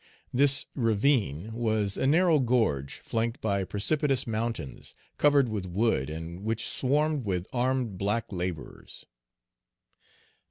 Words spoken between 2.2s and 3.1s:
gorge